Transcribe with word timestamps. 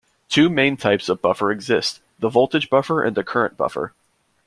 Two 0.29 0.49
main 0.49 0.77
types 0.77 1.09
of 1.09 1.21
buffer 1.21 1.51
exist: 1.51 2.01
the 2.17 2.27
voltage 2.27 2.71
buffer 2.71 3.03
and 3.03 3.15
the 3.15 3.23
current 3.23 3.55
buffer. 3.55 3.93